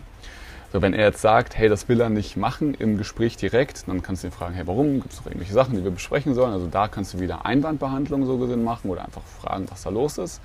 So, 0.71 0.81
wenn 0.81 0.93
er 0.93 1.07
jetzt 1.07 1.21
sagt, 1.21 1.57
hey, 1.57 1.67
das 1.67 1.89
will 1.89 1.99
er 1.99 2.09
nicht 2.09 2.37
machen 2.37 2.73
im 2.75 2.97
Gespräch 2.97 3.35
direkt, 3.35 3.89
dann 3.89 4.01
kannst 4.01 4.23
du 4.23 4.27
ihn 4.27 4.31
fragen, 4.31 4.53
hey, 4.53 4.65
warum? 4.67 5.01
Gibt 5.01 5.11
es 5.11 5.19
noch 5.19 5.25
irgendwelche 5.25 5.53
Sachen, 5.53 5.75
die 5.75 5.83
wir 5.83 5.91
besprechen 5.91 6.33
sollen? 6.33 6.53
Also 6.53 6.67
da 6.67 6.87
kannst 6.87 7.13
du 7.13 7.19
wieder 7.19 7.45
Einwandbehandlung 7.45 8.25
so 8.25 8.37
gesehen 8.37 8.63
machen 8.63 8.89
oder 8.89 9.03
einfach 9.03 9.21
fragen, 9.41 9.65
was 9.69 9.83
da 9.83 9.89
los 9.89 10.17
ist. 10.17 10.39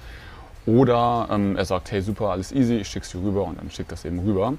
Oder 0.67 1.29
ähm, 1.31 1.57
er 1.57 1.65
sagt, 1.65 1.93
hey, 1.93 2.03
super, 2.03 2.31
alles 2.31 2.51
easy, 2.51 2.79
ich 2.79 2.89
schick's 2.89 3.13
dir 3.13 3.23
rüber 3.23 3.45
und 3.45 3.61
dann 3.61 3.71
schickt 3.71 3.93
das 3.93 4.05
eben 4.05 4.19
rüber. 4.19 4.55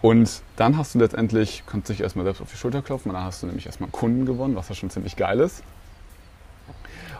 Und 0.00 0.40
dann 0.56 0.78
hast 0.78 0.94
du 0.94 1.00
letztendlich, 1.00 1.64
kannst 1.66 1.90
dich 1.90 2.00
erstmal 2.00 2.24
selbst 2.24 2.40
auf 2.40 2.50
die 2.50 2.56
Schulter 2.56 2.80
klopfen, 2.80 3.10
und 3.10 3.16
dann 3.16 3.24
hast 3.24 3.42
du 3.42 3.46
nämlich 3.46 3.66
erstmal 3.66 3.90
Kunden 3.90 4.24
gewonnen, 4.24 4.56
was 4.56 4.70
ja 4.70 4.74
schon 4.74 4.88
ziemlich 4.88 5.16
geil 5.16 5.40
ist. 5.40 5.62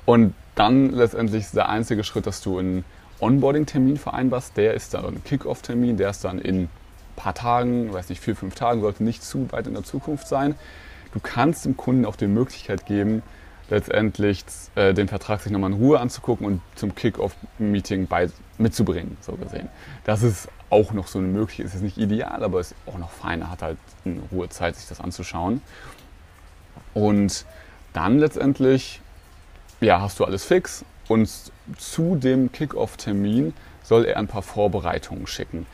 Und 0.07 0.33
dann 0.55 0.91
letztendlich 0.91 1.45
ist 1.45 1.57
der 1.57 1.69
einzige 1.69 2.03
Schritt, 2.03 2.27
dass 2.27 2.41
du 2.41 2.59
einen 2.59 2.85
Onboarding-Termin 3.21 3.99
vereinbarst. 3.99 4.57
Der 4.57 4.73
ist 4.73 4.95
dann 4.95 5.05
ein 5.05 5.23
Kick-Off-Termin, 5.23 5.99
der 5.99 6.09
ist 6.09 6.25
dann 6.25 6.39
in 6.39 6.71
paar 7.19 7.35
Tagen, 7.35 7.93
weiß 7.93 8.09
nicht, 8.09 8.23
vier, 8.23 8.37
fünf 8.37 8.55
Tagen, 8.55 8.81
sollte 8.81 9.05
nicht 9.05 9.23
zu 9.23 9.51
weit 9.53 9.67
in 9.67 9.75
der 9.75 9.85
Zukunft 9.85 10.27
sein. 10.27 10.55
Du 11.13 11.21
kannst 11.21 11.65
dem 11.65 11.77
Kunden 11.77 12.07
auch 12.07 12.17
die 12.17 12.27
Möglichkeit 12.27 12.87
geben, 12.87 13.23
letztendlich 13.71 14.45
äh, 14.77 14.95
den 14.95 15.09
Vertrag 15.09 15.41
sich 15.41 15.53
nochmal 15.53 15.73
in 15.73 15.77
Ruhe 15.77 16.01
anzugucken 16.01 16.47
und 16.47 16.63
zum 16.75 16.95
Kick-Off-Meeting 16.95 18.09
mitzubringen, 18.57 19.17
so 19.21 19.33
gesehen. 19.33 19.69
Das 20.05 20.23
ist 20.23 20.49
auch 20.71 20.93
noch 20.93 21.07
so 21.07 21.19
eine 21.19 21.29
Möglichkeit, 21.29 21.67
ist 21.67 21.75
jetzt 21.75 21.83
nicht 21.83 21.99
ideal, 21.99 22.43
aber 22.43 22.61
ist 22.61 22.75
auch 22.87 22.99
noch 22.99 23.11
fein, 23.11 23.51
hat 23.51 23.63
halt 23.63 23.79
in 24.05 24.23
Ruhe 24.33 24.49
Zeit, 24.49 24.77
sich 24.77 24.89
das 24.89 25.01
anzuschauen. 25.01 25.61
Und 26.95 27.45
dann 27.93 28.19
letztendlich, 28.19 29.01
ja, 29.81 30.01
hast 30.01 30.21
du 30.21 30.25
alles 30.25 30.45
fix 30.45 30.85
und 31.09 31.31
zu 31.79 32.17
dem 32.17 32.53
Kick-Off-Termin 32.53 33.55
soll 33.83 34.05
er 34.05 34.19
ein 34.19 34.29
paar 34.29 34.43
Vorbereitungen 34.43 35.27
schicken 35.27 35.67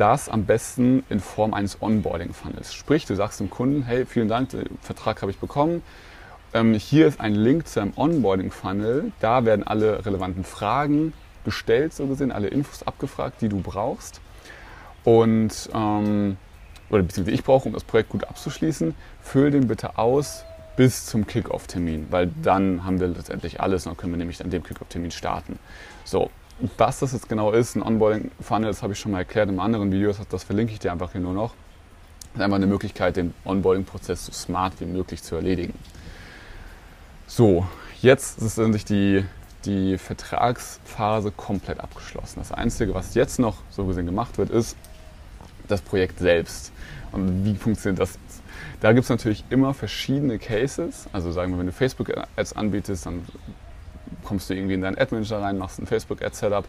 das 0.00 0.28
am 0.28 0.46
besten 0.46 1.04
in 1.10 1.20
Form 1.20 1.52
eines 1.52 1.82
Onboarding-Funnels. 1.82 2.72
Sprich, 2.72 3.04
du 3.04 3.14
sagst 3.14 3.38
dem 3.38 3.50
Kunden, 3.50 3.82
hey, 3.82 4.06
vielen 4.06 4.28
Dank, 4.28 4.48
den 4.50 4.78
Vertrag 4.80 5.20
habe 5.20 5.30
ich 5.30 5.38
bekommen. 5.38 5.82
Ähm, 6.54 6.74
hier 6.74 7.06
ist 7.06 7.20
ein 7.20 7.34
Link 7.34 7.68
zu 7.68 7.80
einem 7.80 7.92
Onboarding-Funnel. 7.96 9.12
Da 9.20 9.44
werden 9.44 9.66
alle 9.66 10.04
relevanten 10.06 10.44
Fragen 10.44 11.12
gestellt, 11.44 11.92
so 11.92 12.06
gesehen, 12.06 12.32
alle 12.32 12.48
Infos 12.48 12.82
abgefragt, 12.82 13.42
die 13.42 13.48
du 13.48 13.60
brauchst. 13.60 14.20
Und, 15.04 15.68
ähm, 15.74 16.36
oder 16.88 17.02
beziehungsweise 17.02 17.34
ich 17.34 17.44
brauche, 17.44 17.68
um 17.68 17.74
das 17.74 17.84
Projekt 17.84 18.08
gut 18.08 18.24
abzuschließen, 18.24 18.94
füll 19.20 19.50
den 19.50 19.68
bitte 19.68 19.98
aus 19.98 20.44
bis 20.76 21.06
zum 21.06 21.26
Kickoff-Termin, 21.26 22.06
weil 22.10 22.30
dann 22.42 22.84
haben 22.84 23.00
wir 23.00 23.08
letztendlich 23.08 23.60
alles 23.60 23.84
und 23.84 23.90
dann 23.90 23.96
können 23.98 24.12
wir 24.14 24.18
nämlich 24.18 24.42
an 24.42 24.50
dem 24.50 24.62
Kickoff-Termin 24.62 25.10
starten. 25.10 25.58
So, 26.04 26.30
was 26.76 27.00
das 27.00 27.12
jetzt 27.12 27.28
genau 27.28 27.52
ist, 27.52 27.76
ein 27.76 27.82
Onboarding-Funnel, 27.82 28.68
das 28.68 28.82
habe 28.82 28.92
ich 28.92 28.98
schon 28.98 29.12
mal 29.12 29.18
erklärt 29.18 29.48
im 29.48 29.60
anderen 29.60 29.92
Video, 29.92 30.12
das 30.28 30.44
verlinke 30.44 30.72
ich 30.72 30.78
dir 30.78 30.92
einfach 30.92 31.12
hier 31.12 31.20
nur 31.20 31.34
noch. 31.34 31.54
Das 32.32 32.36
ist 32.36 32.42
einfach 32.42 32.56
eine 32.56 32.66
Möglichkeit, 32.66 33.16
den 33.16 33.34
Onboarding-Prozess 33.44 34.26
so 34.26 34.32
smart 34.32 34.74
wie 34.78 34.86
möglich 34.86 35.22
zu 35.22 35.34
erledigen. 35.34 35.74
So, 37.26 37.66
jetzt 38.02 38.40
ist 38.42 38.58
endlich 38.58 38.84
die, 38.84 39.24
die 39.64 39.98
Vertragsphase 39.98 41.30
komplett 41.32 41.80
abgeschlossen. 41.80 42.40
Das 42.40 42.52
Einzige, 42.52 42.94
was 42.94 43.14
jetzt 43.14 43.38
noch 43.38 43.58
so 43.70 43.84
gesehen 43.84 44.06
gemacht 44.06 44.38
wird, 44.38 44.50
ist 44.50 44.76
das 45.68 45.80
Projekt 45.80 46.18
selbst. 46.18 46.72
Und 47.12 47.44
wie 47.44 47.54
funktioniert 47.54 48.00
das 48.00 48.14
jetzt? 48.14 48.42
Da 48.80 48.92
gibt 48.92 49.04
es 49.04 49.10
natürlich 49.10 49.44
immer 49.50 49.74
verschiedene 49.74 50.38
Cases. 50.38 51.06
Also 51.12 51.32
sagen 51.32 51.52
wir, 51.52 51.58
wenn 51.58 51.66
du 51.66 51.72
Facebook-Ads 51.72 52.54
anbietest, 52.54 53.06
dann 53.06 53.26
kommst 54.24 54.50
du 54.50 54.54
irgendwie 54.54 54.74
in 54.74 54.82
deinen 54.82 54.98
Ad-Manager 54.98 55.40
rein, 55.40 55.58
machst 55.58 55.78
ein 55.78 55.86
Facebook-Ad-Setup. 55.86 56.64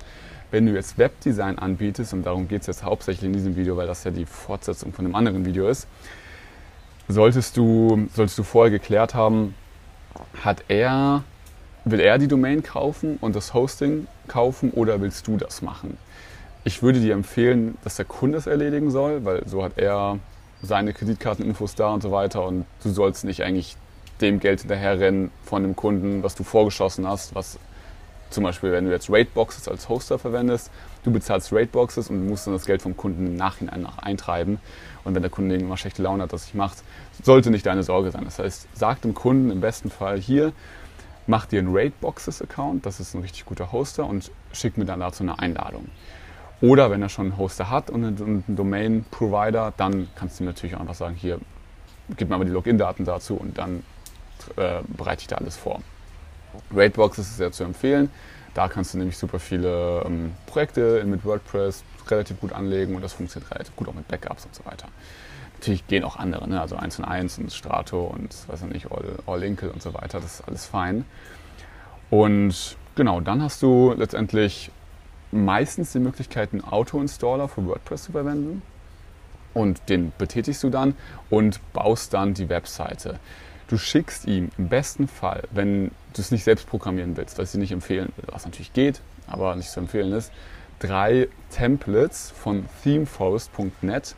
Wenn 0.52 0.66
du 0.66 0.74
jetzt 0.74 0.98
Webdesign 0.98 1.58
anbietest, 1.60 2.14
und 2.14 2.26
darum 2.26 2.48
geht 2.48 2.62
es 2.62 2.68
jetzt 2.68 2.84
hauptsächlich 2.84 3.26
in 3.26 3.34
diesem 3.34 3.56
Video, 3.56 3.78
weil 3.78 3.88
das 3.88 4.04
ja 4.04 4.12
die 4.12 4.26
Fortsetzung 4.26 4.94
von 4.94 5.06
einem 5.06 5.16
anderen 5.16 5.46
Video 5.46 5.68
ist, 5.68 5.88
solltest 7.08 7.58
du, 7.58 8.08
solltest 8.14 8.38
du 8.38 8.44
vorher 8.44 8.72
geklärt 8.72 9.14
haben, 9.14 9.56
hat 10.44 10.64
er, 10.68 11.24
will 11.86 12.00
er 12.00 12.18
die 12.18 12.28
Domain 12.28 12.64
kaufen 12.64 13.18
und 13.22 13.36
das 13.36 13.54
Hosting 13.54 14.08
kaufen 14.28 14.72
oder 14.72 15.02
willst 15.02 15.28
du 15.28 15.38
das 15.38 15.62
machen? 15.62 15.98
Ich 16.64 16.84
würde 16.84 17.00
dir 17.00 17.14
empfehlen, 17.14 17.78
dass 17.84 17.96
der 17.96 18.06
Kunde 18.06 18.38
es 18.38 18.46
erledigen 18.46 18.92
soll, 18.92 19.26
weil 19.26 19.48
so 19.48 19.64
hat 19.64 19.78
er 19.78 20.20
seine 20.62 20.94
Kreditkarteninfos 20.94 21.76
da 21.76 21.90
und 21.94 22.04
so 22.04 22.12
weiter 22.12 22.46
und 22.46 22.66
du 22.84 22.90
sollst 22.90 23.24
nicht 23.24 23.44
eigentlich 23.44 23.78
dem 24.22 24.40
Geld 24.40 24.62
hinterherrennen 24.62 25.32
von 25.44 25.64
dem 25.64 25.76
Kunden, 25.76 26.24
was 26.24 26.36
du 26.36 26.44
vorgeschossen 26.44 27.08
hast, 27.08 27.36
was 27.36 27.60
zum 28.30 28.46
Beispiel, 28.46 28.72
wenn 28.72 28.86
du 28.86 28.92
jetzt 28.92 29.10
Rateboxes 29.10 29.68
als 29.68 29.90
Hoster 29.90 30.18
verwendest, 30.18 30.72
du 31.04 31.12
bezahlst 31.12 31.52
Rateboxes 31.52 32.10
und 32.10 32.28
musst 32.28 32.48
dann 32.48 32.54
das 32.54 32.66
Geld 32.66 32.82
vom 32.82 32.96
Kunden 32.96 33.28
im 33.28 33.36
Nachhinein 33.36 33.82
nach 33.82 33.98
eintreiben. 33.98 34.60
Und 35.04 35.16
wenn 35.16 35.22
der 35.22 35.32
Kunde 35.32 35.56
irgendwann 35.56 35.78
schlechte 35.78 36.02
Laune 36.02 36.24
hat, 36.24 36.34
dass 36.34 36.46
sich 36.46 36.54
macht, 36.54 36.78
sollte 37.24 37.52
nicht 37.52 37.66
deine 37.66 37.84
Sorge 37.84 38.12
sein. 38.12 38.24
Das 38.24 38.40
heißt, 38.40 38.68
sag 38.74 39.02
dem 39.02 39.14
Kunden 39.14 39.52
im 39.52 39.60
besten 39.60 39.90
Fall 39.90 40.18
hier, 40.20 40.54
mach 41.28 41.46
dir 41.46 41.60
einen 41.60 41.76
Rateboxes-Account, 41.76 42.86
das 42.86 43.00
ist 43.00 43.14
ein 43.14 43.22
richtig 43.22 43.46
guter 43.46 43.72
Hoster 43.72 44.06
und 44.06 44.32
schick 44.54 44.78
mir 44.78 44.86
dann 44.86 45.02
dazu 45.02 45.24
eine 45.24 45.38
Einladung. 45.40 45.88
Oder 46.62 46.92
wenn 46.92 47.02
er 47.02 47.10
schon 47.10 47.28
einen 47.28 47.38
Hoster 47.38 47.70
hat 47.70 47.90
und 47.90 48.06
einen 48.06 48.44
Domain-Provider, 48.48 49.74
dann 49.76 50.08
kannst 50.16 50.40
du 50.40 50.44
ihm 50.44 50.48
natürlich 50.48 50.76
auch 50.76 50.80
einfach 50.80 50.96
sagen, 50.96 51.16
hier, 51.16 51.40
gib 52.16 52.30
mir 52.30 52.38
mal 52.38 52.46
die 52.46 52.52
Login-Daten 52.52 53.04
dazu 53.04 53.36
und 53.36 53.58
dann 53.58 53.84
äh, 54.58 54.82
bereite 54.88 55.22
ich 55.22 55.28
da 55.28 55.38
alles 55.38 55.58
vor. 55.58 55.82
Rateboxes 56.74 57.28
ist 57.28 57.38
sehr 57.38 57.52
zu 57.52 57.64
empfehlen. 57.64 58.10
Da 58.54 58.68
kannst 58.68 58.94
du 58.94 58.98
nämlich 58.98 59.18
super 59.18 59.40
viele 59.40 60.04
ähm, 60.06 60.34
Projekte 60.46 61.04
mit 61.06 61.24
WordPress 61.24 61.84
relativ 62.10 62.40
gut 62.42 62.52
anlegen 62.52 62.96
und 62.96 63.02
das 63.02 63.14
funktioniert 63.14 63.52
relativ 63.52 63.76
gut 63.76 63.88
auch 63.88 63.94
mit 63.94 64.08
Backups 64.08 64.46
und 64.46 64.54
so 64.54 64.66
weiter. 64.66 64.88
Natürlich 65.54 65.88
gehen 65.88 66.04
auch 66.04 66.18
andere, 66.18 66.50
ne? 66.50 66.60
also 66.60 66.76
1 66.76 67.00
und 67.00 67.06
1 67.06 67.38
und 67.38 67.54
Strato 67.54 68.04
und 68.04 68.36
weiß 68.50 68.64
ich 68.64 68.74
nicht, 68.74 68.92
All, 68.92 69.20
All 69.28 69.44
Inkle 69.44 69.72
und 69.72 69.82
so 69.82 69.94
weiter, 69.94 70.20
das 70.20 70.40
ist 70.40 70.48
alles 70.48 70.66
fein. 70.66 71.06
Und 72.10 72.76
genau, 72.96 73.22
dann 73.22 73.42
hast 73.42 73.62
du 73.62 73.94
letztendlich 73.96 74.72
meistens 75.32 75.94
die 75.94 76.00
Möglichkeit, 76.00 76.52
einen 76.52 76.64
Auto-Installer 76.64 77.48
für 77.48 77.66
WordPress 77.66 78.04
zu 78.04 78.12
verwenden. 78.12 78.62
Und 79.54 79.90
den 79.90 80.12
betätigst 80.18 80.64
du 80.64 80.70
dann 80.70 80.96
und 81.30 81.60
baust 81.74 82.14
dann 82.14 82.34
die 82.34 82.50
Webseite. 82.50 83.20
Du 83.72 83.78
schickst 83.78 84.28
ihm 84.28 84.50
im 84.58 84.68
besten 84.68 85.08
Fall, 85.08 85.44
wenn 85.52 85.92
du 86.14 86.22
es 86.22 86.30
nicht 86.30 86.44
selbst 86.44 86.68
programmieren 86.68 87.16
willst, 87.16 87.38
was 87.38 87.54
ich 87.54 87.60
nicht 87.62 87.72
empfehlen 87.72 88.12
was 88.28 88.44
natürlich 88.44 88.74
geht, 88.74 89.00
aber 89.28 89.56
nicht 89.56 89.70
zu 89.70 89.80
empfehlen 89.80 90.12
ist, 90.12 90.30
drei 90.80 91.30
Templates 91.52 92.32
von 92.32 92.66
themeforest.net 92.84 94.16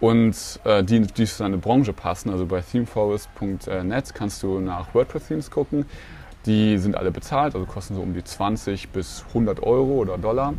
und 0.00 0.36
äh, 0.64 0.84
die, 0.84 1.00
die 1.00 1.24
zu 1.24 1.42
deiner 1.42 1.56
Branche 1.56 1.94
passen. 1.94 2.28
Also 2.28 2.44
bei 2.44 2.60
themeforest.net 2.60 4.14
kannst 4.14 4.42
du 4.42 4.60
nach 4.60 4.94
WordPress-Themes 4.94 5.50
gucken. 5.50 5.86
Die 6.44 6.76
sind 6.76 6.94
alle 6.94 7.10
bezahlt, 7.10 7.54
also 7.54 7.64
kosten 7.64 7.94
so 7.94 8.02
um 8.02 8.12
die 8.12 8.22
20 8.22 8.90
bis 8.90 9.24
100 9.28 9.62
Euro 9.62 9.92
oder 9.92 10.18
Dollar. 10.18 10.52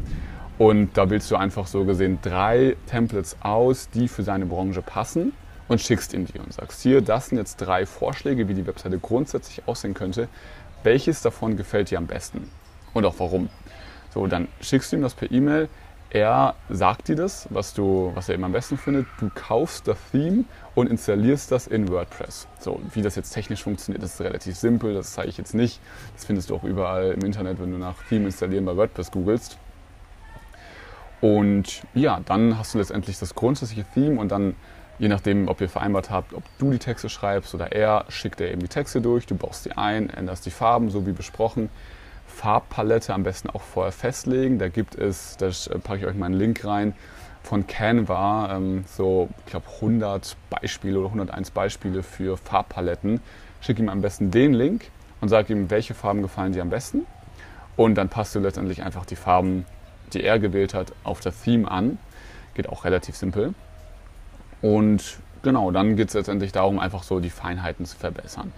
Und 0.57 0.97
da 0.97 1.11
willst 1.11 1.29
du 1.29 1.35
einfach 1.35 1.67
so 1.67 1.85
gesehen 1.85 2.17
drei 2.23 2.75
Templates 2.87 3.37
aus, 3.41 3.89
die 3.91 4.07
für 4.07 4.23
seine 4.23 4.47
Branche 4.47 4.81
passen 4.81 5.33
und 5.71 5.79
schickst 5.79 6.13
ihm 6.13 6.25
die 6.25 6.37
und 6.37 6.51
sagst, 6.53 6.81
hier, 6.81 7.01
das 7.01 7.27
sind 7.27 7.37
jetzt 7.37 7.55
drei 7.55 7.85
Vorschläge, 7.85 8.49
wie 8.49 8.53
die 8.53 8.67
Webseite 8.67 8.99
grundsätzlich 8.99 9.65
aussehen 9.67 9.93
könnte. 9.93 10.27
Welches 10.83 11.21
davon 11.21 11.55
gefällt 11.55 11.91
dir 11.91 11.97
am 11.97 12.07
besten? 12.07 12.51
Und 12.93 13.05
auch 13.05 13.15
warum? 13.19 13.49
So, 14.13 14.27
dann 14.27 14.49
schickst 14.59 14.91
du 14.91 14.97
ihm 14.97 15.01
das 15.01 15.13
per 15.13 15.31
E-Mail. 15.31 15.69
Er 16.09 16.55
sagt 16.67 17.07
dir 17.07 17.15
das, 17.15 17.47
was, 17.51 17.73
du, 17.73 18.11
was 18.15 18.27
er 18.27 18.35
eben 18.35 18.43
am 18.43 18.51
besten 18.51 18.77
findet. 18.77 19.07
Du 19.21 19.31
kaufst 19.33 19.87
das 19.87 19.97
Theme 20.11 20.43
und 20.75 20.89
installierst 20.89 21.49
das 21.53 21.67
in 21.67 21.87
WordPress. 21.87 22.49
So, 22.59 22.81
wie 22.93 23.01
das 23.01 23.15
jetzt 23.15 23.31
technisch 23.31 23.63
funktioniert, 23.63 24.03
das 24.03 24.15
ist 24.15 24.21
relativ 24.21 24.57
simpel. 24.57 24.93
Das 24.93 25.13
zeige 25.13 25.29
ich 25.29 25.37
jetzt 25.37 25.55
nicht. 25.55 25.79
Das 26.15 26.25
findest 26.25 26.49
du 26.49 26.55
auch 26.55 26.65
überall 26.65 27.11
im 27.11 27.23
Internet, 27.23 27.61
wenn 27.61 27.71
du 27.71 27.77
nach 27.77 27.95
Theme 28.09 28.25
installieren 28.25 28.65
bei 28.65 28.75
WordPress 28.75 29.09
googelst. 29.09 29.57
Und 31.21 31.83
ja, 31.93 32.19
dann 32.25 32.57
hast 32.57 32.73
du 32.73 32.77
letztendlich 32.79 33.19
das 33.19 33.35
grundsätzliche 33.35 33.85
Theme 33.93 34.19
und 34.19 34.33
dann 34.33 34.57
Je 35.01 35.07
nachdem, 35.07 35.47
ob 35.47 35.59
ihr 35.61 35.67
vereinbart 35.67 36.11
habt, 36.11 36.31
ob 36.31 36.43
du 36.59 36.69
die 36.69 36.77
Texte 36.77 37.09
schreibst 37.09 37.55
oder 37.55 37.71
er, 37.71 38.05
schickt 38.09 38.39
er 38.39 38.51
eben 38.51 38.61
die 38.61 38.67
Texte 38.67 39.01
durch, 39.01 39.25
du 39.25 39.33
baust 39.33 39.65
die 39.65 39.71
ein, 39.71 40.11
änderst 40.11 40.45
die 40.45 40.51
Farben, 40.51 40.91
so 40.91 41.07
wie 41.07 41.11
besprochen. 41.11 41.71
Farbpalette 42.27 43.11
am 43.11 43.23
besten 43.23 43.49
auch 43.49 43.63
vorher 43.63 43.91
festlegen. 43.91 44.59
Da 44.59 44.67
gibt 44.67 44.93
es, 44.93 45.37
da 45.37 45.49
packe 45.79 46.01
ich 46.01 46.05
euch 46.05 46.13
mal 46.13 46.27
einen 46.27 46.35
Link 46.35 46.63
rein, 46.65 46.93
von 47.41 47.65
Canva, 47.65 48.55
ähm, 48.55 48.85
so, 48.85 49.27
ich 49.39 49.47
glaube, 49.47 49.65
100 49.77 50.37
Beispiele 50.51 50.99
oder 50.99 51.07
101 51.07 51.49
Beispiele 51.49 52.03
für 52.03 52.37
Farbpaletten. 52.37 53.21
Schick 53.59 53.79
ihm 53.79 53.89
am 53.89 54.01
besten 54.01 54.29
den 54.29 54.53
Link 54.53 54.91
und 55.19 55.29
sag 55.29 55.49
ihm, 55.49 55.71
welche 55.71 55.95
Farben 55.95 56.21
gefallen 56.21 56.53
dir 56.53 56.61
am 56.61 56.69
besten. 56.69 57.07
Und 57.75 57.95
dann 57.95 58.09
passt 58.09 58.35
du 58.35 58.39
letztendlich 58.39 58.83
einfach 58.83 59.07
die 59.07 59.15
Farben, 59.15 59.65
die 60.13 60.23
er 60.23 60.37
gewählt 60.37 60.75
hat, 60.75 60.93
auf 61.03 61.21
das 61.21 61.41
Theme 61.41 61.71
an. 61.71 61.97
Geht 62.53 62.69
auch 62.69 62.85
relativ 62.85 63.15
simpel. 63.15 63.55
Und 64.61 65.19
genau, 65.43 65.71
dann 65.71 65.95
geht 65.95 66.09
es 66.09 66.13
letztendlich 66.13 66.51
darum, 66.51 66.79
einfach 66.79 67.03
so 67.03 67.19
die 67.19 67.29
Feinheiten 67.29 67.85
zu 67.85 67.97
verbessern. 67.97 68.51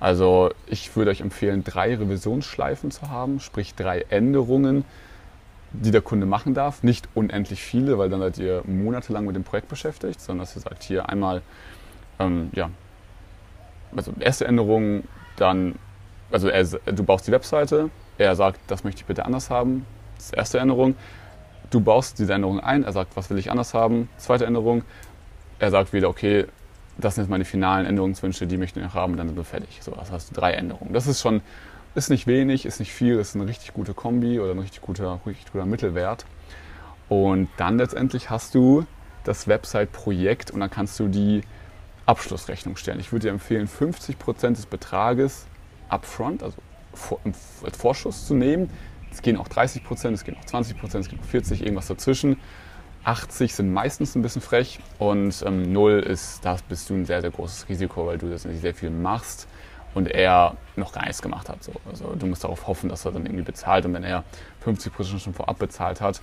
Also 0.00 0.50
ich 0.66 0.94
würde 0.94 1.10
euch 1.10 1.20
empfehlen, 1.20 1.64
drei 1.64 1.96
Revisionsschleifen 1.96 2.90
zu 2.90 3.10
haben, 3.10 3.40
sprich 3.40 3.74
drei 3.74 4.02
Änderungen, 4.10 4.84
die 5.72 5.90
der 5.90 6.02
Kunde 6.02 6.24
machen 6.24 6.54
darf. 6.54 6.82
Nicht 6.82 7.08
unendlich 7.14 7.62
viele, 7.62 7.98
weil 7.98 8.08
dann 8.08 8.20
seid 8.20 8.38
ihr 8.38 8.62
monatelang 8.64 9.26
mit 9.26 9.34
dem 9.34 9.44
Projekt 9.44 9.68
beschäftigt, 9.68 10.20
sondern 10.20 10.44
dass 10.46 10.56
ihr 10.56 10.62
sagt, 10.62 10.82
hier 10.84 11.08
einmal, 11.08 11.42
ähm, 12.20 12.50
ja, 12.52 12.70
also 13.96 14.12
erste 14.20 14.46
Änderung, 14.46 15.04
dann, 15.36 15.74
also 16.30 16.48
er, 16.48 16.64
du 16.64 17.02
baust 17.02 17.26
die 17.26 17.32
Webseite, 17.32 17.90
er 18.18 18.36
sagt, 18.36 18.60
das 18.68 18.84
möchte 18.84 19.00
ich 19.00 19.06
bitte 19.06 19.24
anders 19.24 19.50
haben, 19.50 19.84
das 20.16 20.26
ist 20.26 20.34
erste 20.34 20.58
Änderung. 20.58 20.94
Du 21.70 21.80
baust 21.80 22.18
diese 22.18 22.32
Änderung 22.32 22.60
ein, 22.60 22.82
er 22.82 22.92
sagt, 22.92 23.14
was 23.16 23.28
will 23.28 23.38
ich 23.38 23.50
anders 23.50 23.74
haben, 23.74 24.08
zweite 24.16 24.46
Änderung, 24.46 24.84
er 25.58 25.70
sagt 25.70 25.92
wieder, 25.92 26.08
okay, 26.08 26.46
das 26.98 27.14
sind 27.14 27.24
jetzt 27.24 27.30
meine 27.30 27.44
finalen 27.44 27.86
Änderungswünsche, 27.86 28.46
die 28.46 28.56
möchte 28.56 28.80
ich 28.80 28.86
noch 28.86 28.94
haben, 28.94 29.16
dann 29.16 29.28
sind 29.28 29.36
wir 29.36 29.44
fertig. 29.44 29.78
So, 29.80 29.92
das 29.92 30.10
hast 30.10 30.30
du 30.30 30.34
drei 30.34 30.52
Änderungen. 30.52 30.92
Das 30.92 31.06
ist 31.06 31.20
schon, 31.20 31.40
ist 31.94 32.10
nicht 32.10 32.26
wenig, 32.26 32.66
ist 32.66 32.80
nicht 32.80 32.92
viel, 32.92 33.18
ist 33.18 33.36
eine 33.36 33.46
richtig 33.46 33.72
gute 33.72 33.94
Kombi 33.94 34.40
oder 34.40 34.52
ein 34.52 34.58
richtig 34.58 34.82
guter, 34.82 35.20
richtig 35.26 35.52
guter 35.52 35.66
Mittelwert. 35.66 36.26
Und 37.08 37.48
dann 37.56 37.78
letztendlich 37.78 38.30
hast 38.30 38.54
du 38.54 38.84
das 39.24 39.46
Website-Projekt 39.46 40.50
und 40.50 40.60
dann 40.60 40.70
kannst 40.70 40.98
du 40.98 41.08
die 41.08 41.42
Abschlussrechnung 42.06 42.76
stellen. 42.76 43.00
Ich 43.00 43.12
würde 43.12 43.26
dir 43.26 43.32
empfehlen, 43.32 43.68
50% 43.68 44.48
des 44.50 44.66
Betrages 44.66 45.46
upfront, 45.88 46.42
also 46.42 46.56
als 47.62 47.76
Vorschuss 47.76 48.26
zu 48.26 48.34
nehmen. 48.34 48.70
Es 49.10 49.22
gehen 49.22 49.36
auch 49.36 49.48
30%, 49.48 50.12
es 50.12 50.24
gehen 50.24 50.36
auch 50.36 50.44
20%, 50.44 50.98
es 50.98 51.08
gehen 51.08 51.20
auch 51.20 51.32
40%, 51.32 51.62
irgendwas 51.62 51.86
dazwischen. 51.86 52.38
80 53.04 53.54
sind 53.54 53.72
meistens 53.72 54.14
ein 54.14 54.22
bisschen 54.22 54.42
frech 54.42 54.80
und 54.98 55.42
ähm, 55.46 55.72
0 55.72 56.00
ist, 56.00 56.44
da 56.44 56.56
bist 56.68 56.90
du 56.90 56.94
ein 56.94 57.06
sehr, 57.06 57.20
sehr 57.20 57.30
großes 57.30 57.68
Risiko, 57.68 58.06
weil 58.06 58.18
du 58.18 58.30
das 58.30 58.44
nicht 58.44 58.60
sehr 58.60 58.74
viel 58.74 58.90
machst 58.90 59.48
und 59.94 60.08
er 60.08 60.56
noch 60.76 60.92
gar 60.92 61.02
nichts 61.02 61.22
gemacht 61.22 61.48
hat. 61.48 61.62
So. 61.62 61.72
Also 61.90 62.14
du 62.14 62.26
musst 62.26 62.44
darauf 62.44 62.66
hoffen, 62.66 62.88
dass 62.88 63.04
er 63.04 63.12
dann 63.12 63.24
irgendwie 63.24 63.44
bezahlt 63.44 63.84
und 63.86 63.94
wenn 63.94 64.04
er 64.04 64.24
50 64.60 64.92
Prozent 64.92 65.20
schon 65.20 65.34
vorab 65.34 65.58
bezahlt 65.58 66.00
hat, 66.00 66.20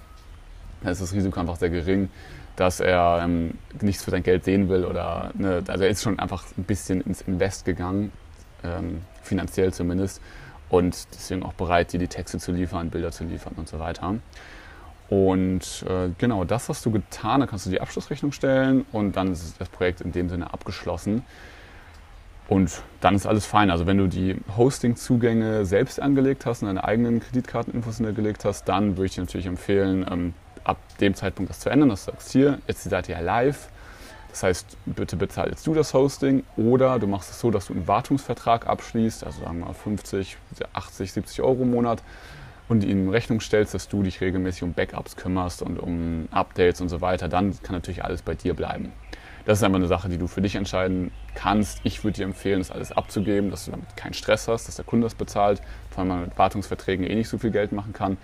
dann 0.82 0.92
ist 0.92 1.02
das 1.02 1.14
Risiko 1.14 1.40
einfach 1.40 1.56
sehr 1.56 1.70
gering, 1.70 2.10
dass 2.56 2.80
er 2.80 3.20
ähm, 3.24 3.56
nichts 3.82 4.04
für 4.04 4.12
sein 4.12 4.24
Geld 4.24 4.46
sehen 4.46 4.70
will 4.70 4.86
oder 4.86 5.32
ne, 5.34 5.64
also 5.68 5.84
er 5.84 5.90
ist 5.90 6.04
schon 6.04 6.20
einfach 6.20 6.46
ein 6.58 6.64
bisschen 6.64 7.02
ins 7.02 7.22
Invest 7.22 7.66
gegangen, 7.66 8.12
ähm, 8.64 9.02
finanziell 9.24 9.74
zumindest 9.74 10.22
und 10.70 11.08
deswegen 11.14 11.44
auch 11.44 11.54
bereit, 11.54 11.94
dir 11.94 12.00
die 12.00 12.08
Texte 12.08 12.40
zu 12.40 12.52
liefern, 12.52 12.90
Bilder 12.90 13.12
zu 13.12 13.24
liefern 13.24 13.54
und 13.58 13.68
so 13.68 13.80
weiter. 13.80 14.16
Und 15.10 15.86
äh, 15.88 16.10
genau, 16.18 16.46
das 16.46 16.68
hast 16.68 16.86
du 16.86 16.92
getan, 16.92 17.42
da 17.42 17.48
kannst 17.48 17.66
du 17.66 17.70
die 17.70 17.80
Abschlussrechnung 17.80 18.32
stellen 18.32 18.86
und 18.92 19.16
dann 19.16 19.32
ist 19.32 19.60
das 19.60 19.70
Projekt 19.70 20.02
in 20.02 20.12
dem 20.12 20.30
Sinne 20.30 20.52
abgeschlossen. 20.52 21.24
Und 22.48 22.84
dann 23.02 23.16
ist 23.16 23.26
alles 23.26 23.46
fein. 23.46 23.72
Also 23.72 23.88
wenn 23.88 23.98
du 23.98 24.08
die 24.08 24.36
Hosting-Zugänge 24.56 25.66
selbst 25.66 26.00
angelegt 26.00 26.46
hast 26.46 26.62
und 26.62 26.68
deine 26.68 26.84
eigenen 26.84 27.20
Kreditkarteninfos 27.20 27.98
hintergelegt 27.98 28.46
hast, 28.46 28.66
dann 28.66 28.98
würde 28.98 29.06
ich 29.06 29.16
dir 29.16 29.22
natürlich 29.22 29.48
empfehlen, 29.48 30.06
ähm, 30.10 30.34
ab 30.64 30.78
dem 31.00 31.16
Zeitpunkt 31.16 31.50
das 31.50 31.60
zu 31.60 31.70
ändern, 31.70 31.90
dass 31.90 32.06
du 32.06 32.12
sagst, 32.12 32.32
hier, 32.32 32.60
jetzt 32.68 32.86
die 32.86 32.90
Seite 32.90 33.12
ja 33.12 33.20
live. 33.20 33.70
Das 34.30 34.44
heißt, 34.44 34.78
bitte 34.86 35.16
bezahl 35.16 35.50
jetzt 35.50 35.66
du 35.66 35.74
das 35.74 35.94
Hosting 35.94 36.44
oder 36.58 37.00
du 37.00 37.08
machst 37.08 37.32
es 37.32 37.40
so, 37.40 37.52
dass 37.52 37.68
du 37.68 37.74
einen 37.74 37.88
Wartungsvertrag 37.88 38.68
abschließt, 38.68 39.24
also 39.24 39.42
sagen 39.42 39.60
wir 39.60 39.68
mal 39.68 39.74
50, 39.74 40.36
80, 40.74 41.14
70 41.14 41.42
Euro 41.42 41.62
im 41.62 41.72
Monat 41.72 42.04
und 42.68 42.84
ihnen 42.84 43.10
Rechnung 43.10 43.42
stellst, 43.42 43.74
dass 43.74 43.88
du 43.88 44.04
dich 44.04 44.22
regelmäßig 44.22 44.64
um 44.64 44.74
Backups 44.74 45.16
kümmerst 45.16 45.62
und 45.62 45.80
um 45.80 46.28
Updates 46.32 46.82
und 46.82 46.90
so 46.90 47.02
weiter, 47.02 47.28
dann 47.28 47.58
kann 47.62 47.76
natürlich 47.76 48.04
alles 48.04 48.22
bei 48.22 48.36
dir 48.36 48.54
bleiben. 48.54 48.92
das 49.46 49.60
ist 49.60 49.64
einfach 49.64 49.78
eine 49.78 49.88
Sache, 49.88 50.10
die 50.10 50.18
du 50.18 50.26
für 50.28 50.42
dich 50.42 50.56
entscheiden 50.56 51.12
kannst. 51.36 51.82
Ich 51.84 52.04
würde 52.04 52.18
dir 52.18 52.26
empfehlen, 52.26 52.60
das 52.60 52.72
alles 52.72 52.92
abzugeben, 52.92 53.52
dass 53.52 53.66
du 53.66 53.72
damit 53.72 53.96
keinen 53.96 54.14
Stress 54.14 54.48
hast, 54.48 54.68
dass 54.68 54.76
der 54.78 54.86
Kunde 54.86 55.06
das 55.06 55.14
bezahlt, 55.14 55.62
vor 55.92 56.00
allem 56.00 56.08
man 56.08 56.22
mit 56.22 56.38
Wartungsverträgen 56.38 57.06
eh 57.06 57.14
nicht 57.14 57.30
so 57.30 57.38
viel 57.38 57.52
Geld 57.52 57.72
machen 57.72 57.94
kann. 57.94 58.18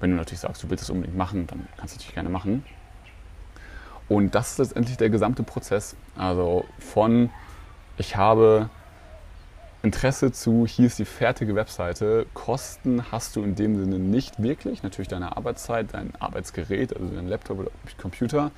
Wenn 0.00 0.10
du 0.10 0.16
natürlich 0.16 0.40
sagst, 0.40 0.62
du 0.62 0.68
willst 0.68 0.84
es 0.84 0.90
unbedingt 0.90 1.16
machen, 1.16 1.46
dann 1.46 1.66
kannst 1.78 1.94
du 1.94 1.98
natürlich 1.98 2.14
gerne 2.14 2.28
machen. 2.28 2.64
Und 4.08 4.34
das 4.34 4.52
ist 4.52 4.58
letztendlich 4.58 4.98
der 4.98 5.08
gesamte 5.08 5.42
Prozess. 5.42 5.96
Also 6.16 6.64
von 6.78 7.30
ich 7.98 8.16
habe 8.16 8.68
Interesse 9.86 10.32
zu, 10.32 10.66
hier 10.66 10.88
ist 10.88 10.98
die 10.98 11.04
fertige 11.04 11.54
Webseite. 11.54 12.26
Kosten 12.34 13.04
hast 13.12 13.36
du 13.36 13.44
in 13.44 13.54
dem 13.54 13.76
Sinne 13.76 14.00
nicht 14.00 14.42
wirklich. 14.42 14.82
Natürlich 14.82 15.06
deine 15.06 15.36
Arbeitszeit, 15.36 15.94
dein 15.94 16.12
Arbeitsgerät, 16.18 16.96
also 16.96 17.14
dein 17.14 17.28
Laptop 17.28 17.60
oder 17.60 17.70
Computer. 17.96 18.50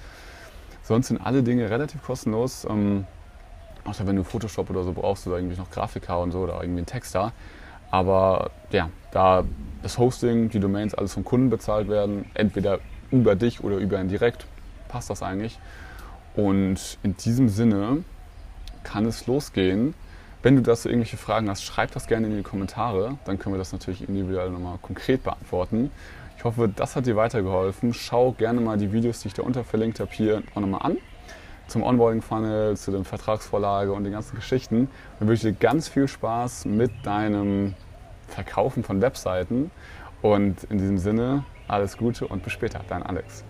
Sonst 0.83 1.09
sind 1.09 1.19
alle 1.19 1.43
Dinge 1.43 1.69
relativ 1.69 2.03
kostenlos. 2.03 2.65
Ähm, 2.65 3.07
außer 3.85 4.07
wenn 4.07 4.17
du 4.17 4.25
Photoshop 4.25 4.71
oder 4.71 4.85
so 4.85 4.95
brauchst 4.95 5.27
oder 5.27 5.37
irgendwie 5.37 5.59
noch 5.59 5.71
Grafiker 5.71 6.19
und 6.19 6.33
so 6.33 6.39
oder 6.39 6.55
irgendwie 6.63 6.79
einen 6.79 6.87
Texter. 6.87 7.35
Aber 7.91 8.51
ja, 8.71 8.89
da 9.11 9.45
das 9.83 9.99
Hosting, 9.99 10.49
die 10.49 10.61
Domains, 10.61 10.95
alles 10.95 11.13
vom 11.13 11.25
Kunden 11.25 11.51
bezahlt 11.51 11.91
werden, 11.91 12.25
entweder 12.33 12.81
über 13.11 13.37
dich 13.37 13.63
oder 13.63 13.77
über 13.77 14.01
ihn 14.01 14.09
direkt, 14.09 14.47
passt 14.89 15.11
das 15.11 15.23
eigentlich. 15.23 15.59
Und 16.35 16.97
in 17.03 17.19
diesem 17.19 17.51
Sinne 17.51 18.03
kann 18.83 19.05
es 19.05 19.27
losgehen. 19.27 19.93
Wenn 20.41 20.55
du 20.55 20.63
dazu 20.63 20.89
irgendwelche 20.89 21.17
Fragen 21.17 21.51
hast, 21.51 21.65
schreib 21.65 21.91
das 21.93 22.07
gerne 22.07 22.29
in 22.29 22.37
die 22.37 22.43
Kommentare. 22.43 23.19
Dann 23.25 23.41
können 23.41 23.57
wir 23.57 23.59
das 23.59 23.73
natürlich 23.73 24.09
individuell 24.09 24.51
nochmal 24.51 24.79
konkret 24.81 25.25
beantworten. 25.25 25.91
Ich 26.37 26.45
hoffe, 26.45 26.71
das 26.75 26.95
hat 26.95 27.07
dir 27.07 27.17
weitergeholfen. 27.17 27.93
Schau 27.93 28.31
gerne 28.31 28.61
mal 28.61 28.79
die 28.79 28.93
Videos, 28.93 29.21
die 29.21 29.29
ich 29.29 29.35
da 29.35 29.43
unter 29.43 29.65
verlinkt 29.65 29.99
habe, 29.99 30.13
hier 30.13 30.45
auch 30.55 30.61
nochmal 30.61 30.83
an. 30.83 30.99
Zum 31.67 31.83
Onboarding-Funnel, 31.83 32.77
zu 32.77 32.93
der 32.93 33.05
Vertragsvorlage 33.05 33.93
und 33.93 34.05
den 34.05 34.13
ganzen 34.13 34.37
Geschichten. 34.37 34.89
Dann 35.19 35.29
wünsche 35.29 35.49
ich 35.49 35.55
dir 35.55 35.61
ganz 35.61 35.89
viel 35.89 36.07
Spaß 36.07 36.67
mit 36.67 36.93
deinem 37.03 37.75
Verkaufen 38.29 38.85
von 38.85 39.03
Webseiten. 39.03 39.73
Und 40.23 40.63
in 40.71 40.79
diesem 40.79 40.99
Sinne, 40.99 41.45
alles 41.67 41.97
Gute 41.97 42.29
und 42.29 42.45
bis 42.45 42.53
später. 42.53 42.81
Dein 42.89 43.03
Alex. 43.03 43.43